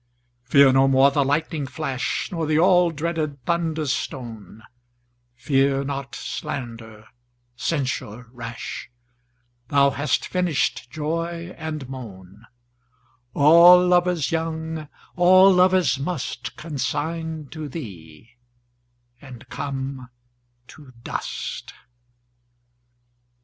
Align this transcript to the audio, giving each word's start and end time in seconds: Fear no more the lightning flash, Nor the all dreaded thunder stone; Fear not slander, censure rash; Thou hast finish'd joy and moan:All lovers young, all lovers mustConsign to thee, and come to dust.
Fear 0.45 0.71
no 0.73 0.87
more 0.87 1.11
the 1.11 1.23
lightning 1.23 1.67
flash, 1.67 2.29
Nor 2.31 2.47
the 2.47 2.57
all 2.57 2.89
dreaded 2.89 3.45
thunder 3.45 3.85
stone; 3.85 4.63
Fear 5.35 5.83
not 5.83 6.15
slander, 6.15 7.05
censure 7.55 8.25
rash; 8.31 8.89
Thou 9.67 9.91
hast 9.91 10.25
finish'd 10.25 10.89
joy 10.89 11.53
and 11.55 11.87
moan:All 11.87 13.85
lovers 13.87 14.31
young, 14.31 14.89
all 15.15 15.53
lovers 15.53 15.99
mustConsign 15.99 17.51
to 17.51 17.69
thee, 17.69 18.31
and 19.21 19.47
come 19.49 20.09
to 20.69 20.93
dust. 21.03 21.73